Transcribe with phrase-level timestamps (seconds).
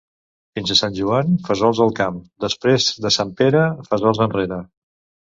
[0.59, 4.59] Fins a Sant Joan, fesols al camp; després de Sant Pere, fesols enrere.